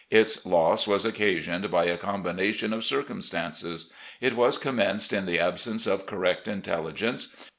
[0.09, 3.91] Its loss was occasioned by a combination of circumstances.
[4.19, 7.35] It was commenced in the absence of correct intelligence.